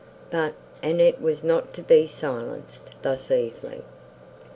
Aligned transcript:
But 0.31 0.55
Annette 0.81 1.21
was 1.21 1.43
not 1.43 1.75
to 1.75 1.83
be 1.83 2.07
silenced 2.07 2.89
thus 3.03 3.29
easily. 3.29 3.83